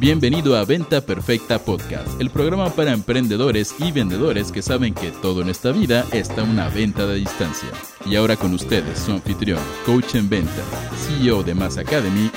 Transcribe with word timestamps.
Bienvenido 0.00 0.56
a 0.56 0.64
Venta 0.64 1.02
Perfecta 1.02 1.58
Podcast, 1.58 2.18
el 2.22 2.30
programa 2.30 2.70
para 2.70 2.94
emprendedores 2.94 3.74
y 3.80 3.92
vendedores 3.92 4.50
que 4.50 4.62
saben 4.62 4.94
que 4.94 5.10
todo 5.10 5.42
en 5.42 5.50
esta 5.50 5.72
vida 5.72 6.06
está 6.10 6.42
una 6.42 6.70
venta 6.70 7.06
de 7.06 7.16
distancia. 7.16 7.68
Y 8.06 8.16
ahora 8.16 8.34
con 8.36 8.54
ustedes, 8.54 8.98
su 8.98 9.12
anfitrión, 9.12 9.60
coach 9.84 10.14
en 10.14 10.30
venta, 10.30 10.62
CEO 11.06 11.42
de 11.42 11.54
Mass 11.54 11.76
Academy 11.76 12.30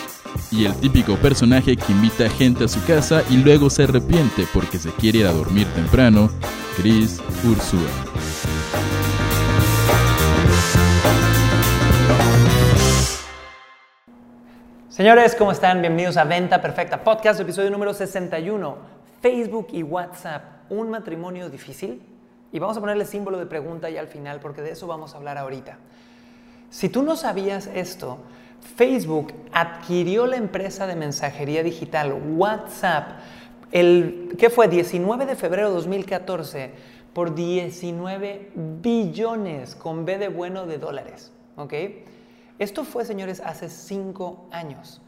y 0.52 0.66
el 0.66 0.76
típico 0.76 1.16
personaje 1.16 1.78
que 1.78 1.94
invita 1.94 2.30
gente 2.30 2.66
a 2.66 2.68
su 2.68 2.84
casa 2.84 3.24
y 3.30 3.38
luego 3.38 3.70
se 3.70 3.84
arrepiente 3.84 4.46
porque 4.54 4.78
se 4.78 4.92
quiere 4.92 5.20
ir 5.20 5.28
a 5.28 5.32
dormir 5.32 5.66
temprano, 5.68 6.30
Chris 6.76 7.22
Ursula. 7.46 9.23
Señores, 14.94 15.34
¿cómo 15.34 15.52
están? 15.52 15.82
Bienvenidos 15.82 16.18
a 16.18 16.24
Venta 16.24 16.62
Perfecta 16.62 17.04
Podcast, 17.04 17.40
episodio 17.40 17.72
número 17.72 17.96
61. 17.96 18.78
Facebook 19.24 19.70
y 19.72 19.82
WhatsApp, 19.82 20.70
un 20.70 20.92
matrimonio 20.92 21.50
difícil. 21.50 22.00
Y 22.52 22.60
vamos 22.60 22.78
a 22.78 22.80
ponerle 22.80 23.06
símbolo 23.06 23.40
de 23.40 23.48
pregunta 23.48 23.90
ya 23.90 24.02
al 24.02 24.08
final 24.08 24.40
porque 24.40 24.62
de 24.62 24.70
eso 24.70 24.86
vamos 24.86 25.16
a 25.16 25.18
hablar 25.18 25.40
ahorita. 25.40 25.80
Si 26.70 26.90
tú 26.90 27.02
no 27.02 27.16
sabías 27.16 27.72
esto, 27.74 28.20
Facebook 28.76 29.34
adquirió 29.52 30.28
la 30.28 30.36
empresa 30.36 30.86
de 30.86 30.96
mensajería 30.96 31.64
digital 31.64 32.14
WhatsApp 32.36 33.14
el 33.72 34.36
¿qué 34.38 34.52
fue? 34.52 34.68
19 34.68 35.26
de 35.26 35.36
febrero 35.36 35.70
de 35.70 35.74
2014 35.74 36.72
por 37.14 37.34
19 37.34 38.52
billones 38.84 39.74
con 39.74 40.06
B 40.06 40.20
de 40.20 40.28
bueno 40.28 40.68
de 40.68 40.78
dólares, 40.78 41.32
¿ok? 41.56 41.74
Esto 42.60 42.84
fue, 42.84 43.06
señores, 43.06 43.42
hace 43.42 43.70
cinco 43.70 44.48
años. 44.52 45.02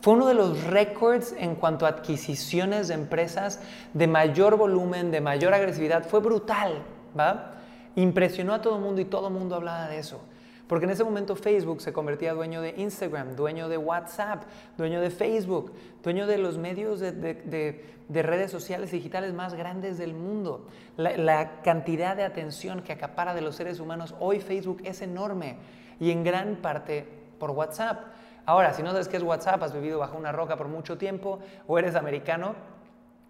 Fue 0.00 0.12
uno 0.12 0.26
de 0.26 0.34
los 0.34 0.64
récords 0.64 1.34
en 1.38 1.54
cuanto 1.54 1.86
a 1.86 1.88
adquisiciones 1.88 2.88
de 2.88 2.94
empresas 2.94 3.60
de 3.94 4.06
mayor 4.06 4.56
volumen, 4.56 5.10
de 5.10 5.22
mayor 5.22 5.54
agresividad. 5.54 6.04
Fue 6.06 6.20
brutal, 6.20 6.82
¿va? 7.18 7.54
Impresionó 7.96 8.52
a 8.52 8.60
todo 8.60 8.76
el 8.76 8.82
mundo 8.82 9.00
y 9.00 9.06
todo 9.06 9.28
el 9.28 9.34
mundo 9.34 9.54
hablaba 9.54 9.88
de 9.88 9.98
eso. 9.98 10.20
Porque 10.66 10.86
en 10.86 10.90
ese 10.90 11.04
momento 11.04 11.36
Facebook 11.36 11.82
se 11.82 11.92
convertía 11.92 12.32
dueño 12.32 12.62
de 12.62 12.74
Instagram, 12.76 13.36
dueño 13.36 13.68
de 13.68 13.76
WhatsApp, 13.76 14.44
dueño 14.78 15.00
de 15.00 15.10
Facebook, 15.10 15.72
dueño 16.02 16.26
de 16.26 16.38
los 16.38 16.56
medios 16.56 17.00
de, 17.00 17.84
redes 18.08 18.50
sociales 18.50 18.90
digitales 18.90 19.34
más 19.34 19.54
grandes 19.54 19.98
del 19.98 20.14
mundo. 20.14 20.66
La, 20.96 21.16
la 21.16 21.60
cantidad 21.62 22.16
de 22.16 22.24
atención 22.24 22.82
que 22.82 22.92
acapara 22.92 23.34
de 23.34 23.42
los 23.42 23.56
seres 23.56 23.78
humanos 23.78 24.14
hoy 24.20 24.40
Facebook 24.40 24.80
es 24.84 25.02
enorme 25.02 25.56
y 26.00 26.10
en 26.10 26.24
gran 26.24 26.56
parte 26.56 27.06
por 27.38 27.50
WhatsApp. 27.50 28.06
Ahora, 28.46 28.74
si 28.74 28.82
no 28.82 28.90
sabes 28.90 29.08
qué 29.08 29.16
es 29.16 29.22
WhatsApp, 29.22 29.62
has 29.62 29.72
vivido 29.72 29.98
bajo 29.98 30.16
una 30.18 30.32
roca 30.32 30.56
por 30.56 30.68
mucho 30.68 30.98
tiempo 30.98 31.40
o 31.66 31.78
eres 31.78 31.94
americano, 31.94 32.54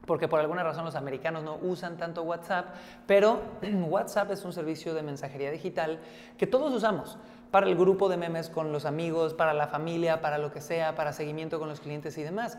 porque 0.06 0.28
por 0.28 0.40
alguna 0.40 0.62
razón 0.62 0.84
los 0.84 0.94
americanos 0.94 1.42
no 1.42 1.58
usan 1.62 1.96
tanto 1.96 2.22
WhatsApp, 2.22 2.66
pero 3.06 3.40
WhatsApp 3.88 4.30
es 4.30 4.44
un 4.44 4.52
servicio 4.52 4.94
de 4.94 5.02
mensajería 5.02 5.50
digital 5.50 5.98
que 6.36 6.46
todos 6.46 6.72
usamos 6.72 7.18
para 7.50 7.66
el 7.66 7.76
grupo 7.76 8.08
de 8.08 8.16
memes 8.16 8.48
con 8.50 8.72
los 8.72 8.84
amigos, 8.84 9.32
para 9.32 9.54
la 9.54 9.68
familia, 9.68 10.20
para 10.20 10.38
lo 10.38 10.52
que 10.52 10.60
sea, 10.60 10.94
para 10.94 11.12
seguimiento 11.12 11.58
con 11.58 11.68
los 11.68 11.80
clientes 11.80 12.18
y 12.18 12.22
demás. 12.22 12.58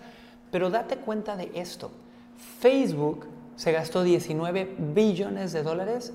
Pero 0.51 0.69
date 0.69 0.97
cuenta 0.97 1.35
de 1.35 1.51
esto. 1.53 1.91
Facebook 2.59 3.27
se 3.55 3.71
gastó 3.71 4.03
19 4.03 4.75
billones 4.77 5.51
de 5.51 5.63
dólares 5.63 6.13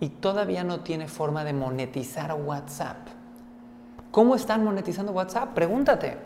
y 0.00 0.08
todavía 0.08 0.64
no 0.64 0.80
tiene 0.80 1.08
forma 1.08 1.44
de 1.44 1.52
monetizar 1.52 2.32
WhatsApp. 2.34 2.96
¿Cómo 4.10 4.34
están 4.34 4.64
monetizando 4.64 5.12
WhatsApp? 5.12 5.52
Pregúntate. 5.54 6.16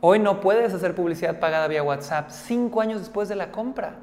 Hoy 0.00 0.20
no 0.20 0.40
puedes 0.40 0.72
hacer 0.72 0.94
publicidad 0.94 1.40
pagada 1.40 1.66
vía 1.66 1.82
WhatsApp 1.82 2.30
cinco 2.30 2.80
años 2.80 3.00
después 3.00 3.28
de 3.28 3.34
la 3.34 3.50
compra. 3.50 3.96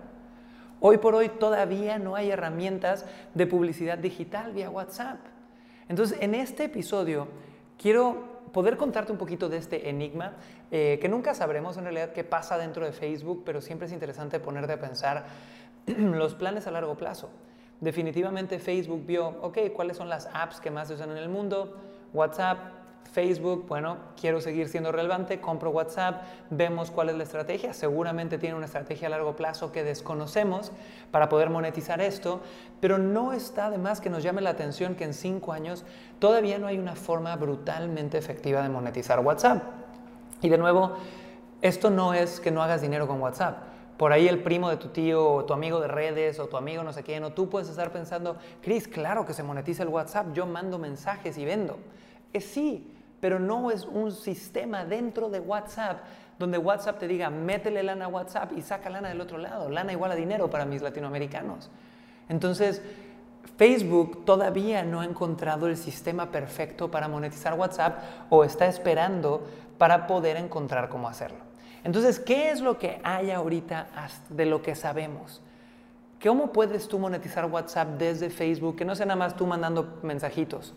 Hoy 0.82 0.98
por 0.98 1.16
hoy 1.16 1.30
todavía 1.30 2.00
no 2.00 2.18
hay 2.18 2.32
herramientas 2.32 3.06
de 3.34 3.48
publicidad 3.48 3.98
digital 3.98 4.52
vía 4.52 4.70
WhatsApp. 4.70 5.20
Entonces, 5.88 6.18
en 6.20 6.36
este 6.36 6.66
episodio 6.66 7.30
quiero 7.82 8.36
poder 8.52 8.76
contarte 8.76 9.14
un 9.14 9.18
poquito 9.18 9.48
de 9.48 9.56
este 9.56 9.90
enigma, 9.90 10.34
eh, 10.70 11.00
que 11.02 11.08
nunca 11.08 11.34
sabremos 11.34 11.78
en 11.78 11.84
realidad 11.84 12.12
qué 12.12 12.26
pasa 12.26 12.58
dentro 12.58 12.86
de 12.86 12.92
Facebook, 12.92 13.44
pero 13.46 13.62
siempre 13.62 13.88
es 13.88 13.94
interesante 13.94 14.42
ponerte 14.42 14.74
a 14.74 14.80
pensar 14.80 15.26
los 15.86 16.36
planes 16.36 16.68
a 16.68 16.72
largo 16.72 16.96
plazo. 16.96 17.30
Definitivamente 17.80 18.60
Facebook 18.60 19.06
vio, 19.06 19.28
ok, 19.42 19.60
¿cuáles 19.74 19.96
son 19.96 20.10
las 20.10 20.30
apps 20.34 20.60
que 20.60 20.72
más 20.72 20.90
se 20.90 20.96
usan 20.96 21.12
en 21.12 21.18
el 21.18 21.30
mundo? 21.30 21.78
WhatsApp, 22.14 22.58
Facebook, 23.12 23.66
bueno, 23.68 23.98
quiero 24.20 24.42
seguir 24.42 24.68
siendo 24.68 24.92
relevante, 24.92 25.40
compro 25.40 25.70
WhatsApp, 25.70 26.24
vemos 26.50 26.92
cuál 26.92 27.10
es 27.10 27.16
la 27.16 27.24
estrategia, 27.24 27.74
seguramente 27.74 28.38
tiene 28.38 28.56
una 28.56 28.66
estrategia 28.66 29.08
a 29.08 29.12
largo 29.12 29.36
plazo 29.36 29.72
que 29.72 29.84
desconocemos 29.84 30.72
para 31.12 31.30
poder 31.30 31.50
monetizar 31.50 32.02
esto, 32.02 32.42
pero 32.82 32.98
no 32.98 33.34
está 33.34 33.70
de 33.70 33.78
más 33.78 34.02
que 34.02 34.10
nos 34.10 34.24
llame 34.24 34.42
la 34.42 34.50
atención 34.50 34.96
que 34.96 35.06
en 35.06 35.14
cinco 35.14 35.54
años 35.54 35.86
todavía 36.20 36.60
no 36.60 36.68
hay 36.68 36.78
una 36.78 36.96
forma 36.96 37.36
brutalmente 37.36 38.18
efectiva 38.18 38.62
de 38.62 38.70
monetizar 38.70 39.20
WhatsApp. 39.20 39.64
Y 40.42 40.50
de 40.50 40.58
nuevo, 40.58 40.98
esto 41.62 41.90
no 41.90 42.14
es 42.14 42.40
que 42.40 42.52
no 42.52 42.62
hagas 42.62 42.82
dinero 42.82 43.08
con 43.08 43.22
WhatsApp 43.22 43.76
por 43.98 44.12
ahí 44.12 44.28
el 44.28 44.40
primo 44.44 44.70
de 44.70 44.78
tu 44.78 44.90
tío 44.90 45.26
o 45.26 45.46
tu 45.46 45.54
amigo 45.54 45.80
de 45.80 45.88
redes 45.88 46.40
o 46.40 46.48
tu 46.48 46.58
amigo 46.58 46.84
no 46.84 46.92
sé 46.92 47.04
quién, 47.04 47.24
o 47.24 47.32
tú 47.32 47.50
puedes 47.50 47.70
estar 47.70 47.92
pensando, 47.92 48.38
Chris, 48.62 48.88
claro 48.88 49.26
que 49.26 49.34
se 49.34 49.44
monetiza 49.44 49.84
el 49.84 49.90
WhatsApp, 49.90 50.34
yo 50.34 50.46
mando 50.46 50.78
mensajes 50.78 51.38
y 51.38 51.46
vendo. 51.46 51.78
Es 52.36 52.44
sí, 52.48 52.86
pero 53.22 53.40
no 53.40 53.72
es 53.72 53.86
un 53.86 54.12
sistema 54.12 54.84
dentro 54.84 55.30
de 55.30 55.40
WhatsApp 55.40 56.00
donde 56.38 56.58
WhatsApp 56.58 57.00
te 57.00 57.08
diga, 57.08 57.30
métele 57.30 57.82
lana 57.82 58.06
a 58.06 58.08
WhatsApp 58.10 58.52
y 58.58 58.62
saca 58.62 58.90
lana 58.90 59.08
del 59.08 59.22
otro 59.22 59.38
lado. 59.38 59.70
Lana 59.70 59.94
igual 59.94 60.12
a 60.12 60.16
dinero 60.16 60.50
para 60.50 60.66
mis 60.66 60.82
latinoamericanos. 60.82 61.72
Entonces, 62.28 62.82
Facebook 63.56 64.26
todavía 64.26 64.84
no 64.84 65.00
ha 65.00 65.06
encontrado 65.06 65.68
el 65.68 65.78
sistema 65.78 66.30
perfecto 66.30 66.92
para 66.92 67.08
monetizar 67.08 67.54
WhatsApp 67.54 68.00
o 68.30 68.44
está 68.44 68.68
esperando 68.68 69.48
para 69.78 70.08
poder 70.08 70.36
encontrar 70.36 70.90
cómo 70.90 71.08
hacerlo. 71.08 71.38
Entonces, 71.86 72.20
¿qué 72.20 72.50
es 72.50 72.60
lo 72.60 72.78
que 72.78 73.00
hay 73.02 73.32
ahorita 73.32 73.88
de 74.28 74.46
lo 74.46 74.62
que 74.62 74.76
sabemos? 74.76 75.42
¿Cómo 76.22 76.52
puedes 76.52 76.90
tú 76.90 77.00
monetizar 77.00 77.46
WhatsApp 77.46 77.98
desde 77.98 78.30
Facebook? 78.30 78.76
Que 78.76 78.84
no 78.84 78.94
sea 78.94 79.06
nada 79.06 79.20
más 79.20 79.38
tú 79.38 79.48
mandando 79.48 80.00
mensajitos. 80.04 80.74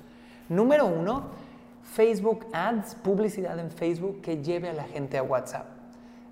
Número 0.49 0.87
uno, 0.87 1.48
Facebook 1.93 2.47
Ads, 2.53 2.97
publicidad 2.97 3.59
en 3.59 3.71
Facebook 3.71 4.21
que 4.21 4.43
lleve 4.43 4.69
a 4.69 4.73
la 4.73 4.85
gente 4.85 5.19
a 5.19 5.23
WhatsApp. 5.23 5.67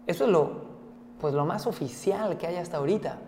Eso 0.06 0.24
es 0.24 0.30
lo, 0.30 0.66
pues 1.18 1.34
lo 1.34 1.44
más 1.44 1.66
oficial 1.66 2.36
que 2.38 2.46
hay 2.46 2.56
hasta 2.56 2.76
ahorita. 2.76 3.18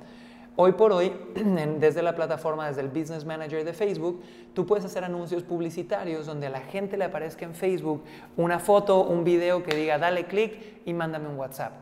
Hoy 0.56 0.72
por 0.72 0.92
hoy, 0.92 1.12
desde 1.78 2.02
la 2.02 2.14
plataforma, 2.14 2.68
desde 2.68 2.82
el 2.82 2.88
Business 2.88 3.24
Manager 3.24 3.64
de 3.64 3.72
Facebook, 3.72 4.22
tú 4.54 4.66
puedes 4.66 4.84
hacer 4.84 5.04
anuncios 5.04 5.42
publicitarios 5.42 6.26
donde 6.26 6.48
a 6.48 6.50
la 6.50 6.60
gente 6.60 6.96
le 6.96 7.04
aparezca 7.04 7.44
en 7.44 7.54
Facebook 7.54 8.02
una 8.36 8.58
foto, 8.58 9.04
un 9.04 9.24
video 9.24 9.62
que 9.62 9.74
diga 9.74 9.98
dale 9.98 10.26
clic 10.26 10.82
y 10.84 10.92
mándame 10.92 11.28
un 11.28 11.36
WhatsApp. 11.36 11.72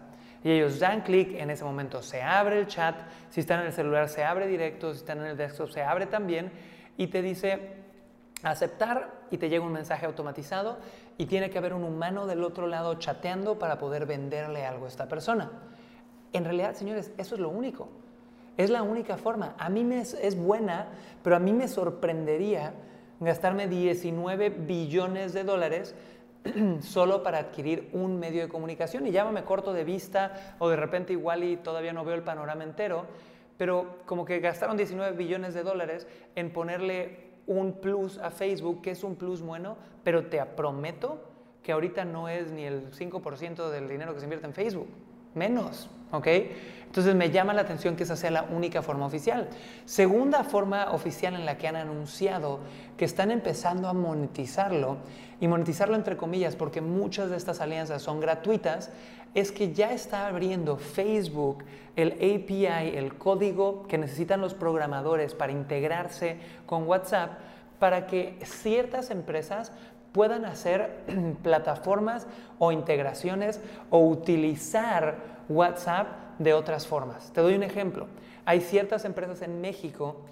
Y 0.45 0.51
ellos 0.51 0.79
dan 0.79 1.01
clic, 1.01 1.35
en 1.35 1.51
ese 1.51 1.65
momento 1.65 2.03
se 2.03 2.23
abre 2.23 2.61
el 2.61 2.67
chat, 2.67 2.97
si 3.31 3.41
están 3.41 3.61
en 3.61 3.67
el 3.67 3.73
celular 3.73 4.09
se 4.09 4.23
abre 4.23 4.47
directo, 4.47 4.93
si 4.93 4.99
están 4.99 5.19
en 5.21 5.27
el 5.27 5.37
desktop 5.37 5.71
se 5.71 5.83
abre 5.83 6.07
también 6.07 6.53
y 6.97 7.09
te 7.09 7.21
dice 7.23 7.86
aceptar 8.51 9.11
y 9.31 9.39
te 9.39 9.49
llega 9.49 9.65
un 9.65 9.73
mensaje 9.73 10.07
automatizado 10.07 10.79
y 11.19 11.27
tiene 11.27 11.51
que 11.51 11.59
haber 11.59 11.75
un 11.75 11.85
humano 11.85 12.27
del 12.27 12.45
otro 12.45 12.67
lado 12.67 12.95
chateando 12.95 13.59
para 13.59 13.79
poder 13.79 14.07
venderle 14.07 14.65
algo 14.65 14.85
a 14.85 14.89
esta 14.89 15.09
persona. 15.09 15.51
En 16.33 16.45
realidad, 16.45 16.75
señores, 16.75 17.13
eso 17.17 17.35
es 17.35 17.41
lo 17.41 17.49
único. 17.49 17.89
Es 18.57 18.71
la 18.71 18.83
única 18.83 19.17
forma. 19.17 19.55
A 19.59 19.69
mí 19.69 19.85
me 19.85 20.01
es, 20.01 20.37
buena, 20.37 20.89
pero 21.23 21.37
a 21.37 21.39
mí 21.39 21.53
me 21.53 21.69
sorprendería 21.69 22.73
gastarme 23.21 23.69
19 23.69 24.51
billones 24.51 25.33
de 25.33 25.45
dólares 25.45 25.95
solo 26.81 27.23
para 27.23 27.39
adquirir 27.39 27.89
un 27.93 28.19
medio 28.19 28.43
de 28.43 28.49
comunicación 28.49 29.07
y 29.07 29.11
ya 29.11 29.25
me 29.25 29.45
corto 29.45 29.73
de 29.73 29.85
vista 29.85 30.57
o 30.59 30.69
de 30.69 30.77
repente 30.77 31.13
igual 31.13 31.45
y 31.45 31.57
todavía 31.57 31.93
no 31.93 32.05
veo 32.05 32.15
el 32.15 32.23
panorama 32.23 32.65
entero, 32.65 33.07
pero 33.57 33.99
como 34.07 34.25
que 34.25 34.41
gastaron 34.41 34.77
19 34.77 35.17
billones 35.17 35.55
de 35.55 35.63
dólares 35.63 36.07
en 36.35 36.53
ponerle 36.53 37.26
un 37.47 37.75
plus 37.81 38.19
a 38.19 38.31
Facebook, 38.31 38.83
que 38.83 38.91
es 38.91 39.05
un 39.05 39.17
plus 39.17 39.43
bueno, 39.43 39.77
pero 40.03 40.27
te 40.27 40.45
prometo 40.45 41.23
que 41.63 41.73
ahorita 41.73 42.05
no 42.05 42.29
es 42.29 42.53
ni 42.53 42.65
el 42.65 42.91
5% 42.93 43.71
del 43.71 43.89
dinero 43.89 44.15
que 44.15 44.21
se 44.21 44.27
invierte 44.27 44.47
en 44.47 44.55
Facebook, 44.55 44.89
menos, 45.35 45.91
¿ok? 46.13 46.27
Entonces 46.87 47.15
me 47.15 47.31
llama 47.31 47.53
la 47.53 47.63
atención 47.63 47.97
que 47.97 48.05
esa 48.05 48.17
sea 48.17 48.31
la 48.31 48.45
única 48.45 48.83
forma 48.83 49.05
oficial. 49.05 49.49
Segunda 49.85 50.45
forma 50.45 50.93
oficial 50.93 51.35
en 51.35 51.45
la 51.45 51.59
que 51.59 51.67
han 51.67 51.77
anunciado 51.77 52.61
que 52.97 53.05
están 53.05 53.31
empezando 53.31 53.89
a 53.89 53.93
monetizarlo, 53.93 54.99
y 55.41 55.49
monetizarlo 55.49 55.97
entre 55.97 56.17
comillas 56.17 56.57
porque 56.57 56.81
muchas 56.81 57.31
de 57.31 57.37
estas 57.37 57.61
alianzas 57.61 58.03
son 58.03 58.21
gratuitas, 58.21 58.91
es 59.37 59.53
que 59.53 59.75
ya 59.75 59.93
está 59.93 60.29
abriendo 60.29 60.79
Facebook 60.79 61.63
el 61.95 62.13
API, 62.13 62.97
el 62.97 63.19
código 63.19 63.87
que 63.87 63.99
necesitan 63.99 64.41
los 64.41 64.55
programadores 64.55 65.35
para 65.35 65.53
integrarse 65.53 66.39
con 66.65 66.89
WhatsApp, 66.89 67.39
para 67.79 68.07
que 68.07 68.39
ciertas 68.45 69.11
empresas 69.11 69.73
puedan 70.13 70.47
hacer 70.47 71.05
plataformas 71.43 72.27
o 72.59 72.73
integraciones 72.73 73.61
o 73.91 73.99
utilizar 73.99 75.19
WhatsApp 75.51 76.07
de 76.39 76.55
otras 76.55 76.87
formas. 76.87 77.31
Te 77.35 77.43
doy 77.43 77.57
un 77.57 77.63
ejemplo. 77.63 78.07
Hay 78.47 78.63
ciertas 78.63 79.05
empresas 79.05 79.43
en 79.43 79.61
México, 79.61 80.23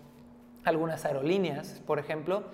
algunas 0.65 1.05
aerolíneas, 1.05 1.83
por 1.87 1.99
ejemplo, 1.99 2.45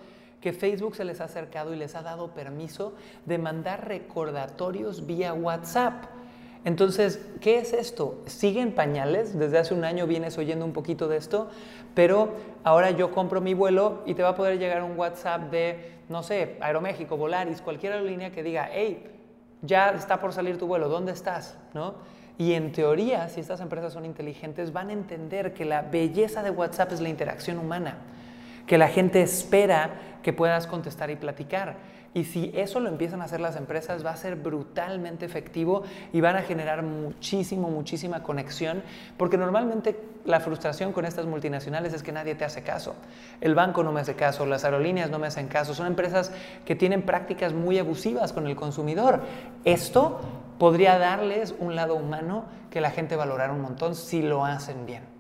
que 0.41 0.53
Facebook 0.53 0.97
se 0.97 1.05
les 1.05 1.21
ha 1.21 1.25
acercado 1.25 1.73
y 1.73 1.77
les 1.77 1.95
ha 1.95 2.03
dado 2.03 2.35
permiso 2.35 2.95
de 3.25 3.39
mandar 3.39 3.87
recordatorios 3.87 5.07
vía 5.07 5.33
WhatsApp. 5.33 6.20
Entonces, 6.65 7.21
¿qué 7.41 7.59
es 7.59 7.73
esto? 7.73 8.23
Sigue 8.27 8.61
en 8.61 8.73
pañales, 8.73 9.39
desde 9.39 9.59
hace 9.59 9.73
un 9.73 9.85
año 9.85 10.07
vienes 10.07 10.37
oyendo 10.37 10.65
un 10.65 10.73
poquito 10.73 11.09
de 11.09 11.17
esto, 11.17 11.49
pero 11.95 12.35
ahora 12.65 12.91
yo 12.91 13.13
compro 13.13 13.41
mi 13.41 13.55
vuelo 13.55 14.03
y 14.05 14.15
te 14.15 14.23
va 14.23 14.31
a 14.31 14.35
poder 14.35 14.59
llegar 14.59 14.83
un 14.83 14.99
WhatsApp 14.99 15.51
de, 15.51 15.93
no 16.09 16.23
sé, 16.23 16.59
Aeroméxico, 16.61 17.17
Volaris, 17.17 17.63
cualquier 17.63 17.95
aerolínea 17.95 18.31
que 18.31 18.43
diga, 18.43 18.69
hey, 18.71 19.07
ya 19.63 19.91
está 19.91 20.21
por 20.21 20.33
salir 20.33 20.59
tu 20.59 20.67
vuelo, 20.67 20.89
¿dónde 20.89 21.13
estás? 21.13 21.57
¿No? 21.73 21.95
Y 22.37 22.55
en 22.55 22.73
teoría, 22.73 23.29
si 23.29 23.41
estas 23.41 23.61
empresas 23.61 23.93
son 23.93 24.05
inteligentes, 24.05 24.73
van 24.73 24.91
a 24.91 24.93
entender 24.93 25.53
que 25.53 25.65
la 25.65 25.83
belleza 25.83 26.43
de 26.43 26.51
WhatsApp 26.51 26.93
es 26.93 27.01
la 27.01 27.09
interacción 27.09 27.59
humana, 27.59 27.99
que 28.67 28.79
la 28.79 28.89
gente 28.89 29.23
espera 29.23 29.91
que 30.23 30.33
puedas 30.33 30.67
contestar 30.67 31.11
y 31.11 31.17
platicar. 31.17 31.77
Y 32.13 32.25
si 32.25 32.51
eso 32.55 32.81
lo 32.81 32.89
empiezan 32.89 33.23
a 33.23 33.27
hacer 33.27 33.41
las 33.41 33.55
empresas, 33.55 34.05
va 34.05 34.11
a 34.11 34.17
ser 34.17 34.35
brutalmente 34.35 35.25
efectivo 35.25 35.85
y 36.13 36.21
van 36.21 36.37
a 36.37 36.43
generar 36.43 36.83
muchísimo, 36.83 37.71
muchísima 37.71 38.25
conexión, 38.25 38.83
porque 39.17 39.39
normalmente 39.39 39.97
la 40.25 40.41
frustración 40.41 40.93
con 40.93 41.05
estas 41.05 41.27
multinacionales 41.27 41.93
es 41.93 42.03
que 42.03 42.11
nadie 42.11 42.35
te 42.35 42.45
hace 42.45 42.63
caso. 42.63 42.97
El 43.41 43.55
banco 43.55 43.85
no 43.85 43.93
me 43.93 44.01
hace 44.01 44.17
caso, 44.17 44.45
las 44.45 44.65
aerolíneas 44.65 45.09
no 45.09 45.21
me 45.21 45.29
hacen 45.29 45.47
caso, 45.47 45.73
son 45.73 45.87
empresas 45.87 46.33
que 46.65 46.75
tienen 46.75 47.03
prácticas 47.03 47.53
muy 47.53 47.79
abusivas 47.79 48.33
con 48.33 48.49
el 48.49 48.57
consumidor. 48.57 49.23
Esto 49.65 50.21
podría 50.59 50.99
darles 50.99 51.55
un 51.61 51.77
lado 51.77 51.95
humano 51.95 52.45
que 52.71 52.81
la 52.81 52.91
gente 52.91 53.15
valorará 53.15 53.53
un 53.53 53.63
montón 53.63 53.95
si 53.95 54.21
lo 54.21 54.45
hacen 54.45 54.85
bien. 54.85 55.20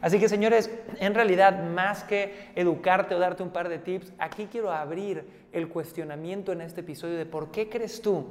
Así 0.00 0.18
que 0.18 0.28
señores, 0.28 0.70
en 0.98 1.14
realidad 1.14 1.62
más 1.62 2.02
que 2.02 2.50
educarte 2.56 3.14
o 3.14 3.18
darte 3.18 3.42
un 3.42 3.50
par 3.50 3.68
de 3.68 3.78
tips, 3.78 4.12
aquí 4.18 4.48
quiero 4.50 4.72
abrir 4.72 5.24
el 5.52 5.68
cuestionamiento 5.68 6.52
en 6.52 6.60
este 6.60 6.80
episodio 6.80 7.16
de 7.16 7.26
por 7.26 7.50
qué 7.50 7.68
crees 7.68 8.02
tú 8.02 8.26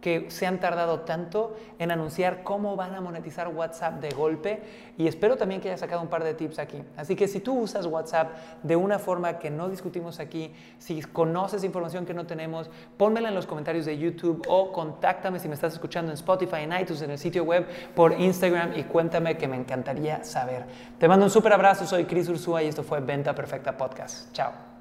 que 0.00 0.30
se 0.30 0.46
han 0.46 0.60
tardado 0.60 1.00
tanto 1.00 1.56
en 1.78 1.90
anunciar 1.90 2.42
cómo 2.42 2.76
van 2.76 2.94
a 2.94 3.00
monetizar 3.00 3.48
WhatsApp 3.48 4.00
de 4.00 4.10
golpe 4.10 4.62
y 4.96 5.08
espero 5.08 5.36
también 5.36 5.60
que 5.60 5.68
haya 5.68 5.78
sacado 5.78 6.00
un 6.02 6.08
par 6.08 6.22
de 6.22 6.34
tips 6.34 6.58
aquí. 6.58 6.82
Así 6.96 7.16
que 7.16 7.26
si 7.26 7.40
tú 7.40 7.58
usas 7.58 7.86
WhatsApp 7.86 8.32
de 8.62 8.76
una 8.76 8.98
forma 8.98 9.38
que 9.38 9.50
no 9.50 9.68
discutimos 9.68 10.20
aquí, 10.20 10.52
si 10.78 11.02
conoces 11.02 11.64
información 11.64 12.06
que 12.06 12.14
no 12.14 12.26
tenemos, 12.26 12.70
pónmela 12.96 13.28
en 13.28 13.34
los 13.34 13.46
comentarios 13.46 13.86
de 13.86 13.98
YouTube 13.98 14.44
o 14.48 14.72
contáctame 14.72 15.40
si 15.40 15.48
me 15.48 15.54
estás 15.54 15.72
escuchando 15.72 16.12
en 16.12 16.14
Spotify, 16.14 16.62
en 16.62 16.72
iTunes, 16.72 17.02
en 17.02 17.10
el 17.10 17.18
sitio 17.18 17.44
web, 17.44 17.66
por 17.94 18.12
Instagram 18.12 18.78
y 18.78 18.84
cuéntame 18.84 19.36
que 19.36 19.48
me 19.48 19.56
encantaría 19.56 20.22
saber. 20.22 20.64
Te 20.98 21.08
mando 21.08 21.26
un 21.26 21.30
súper 21.30 21.52
abrazo, 21.52 21.86
soy 21.86 22.04
Chris 22.04 22.28
Ursúa 22.28 22.62
y 22.62 22.68
esto 22.68 22.82
fue 22.82 23.00
Venta 23.00 23.34
Perfecta 23.34 23.76
Podcast. 23.76 24.32
Chao. 24.32 24.77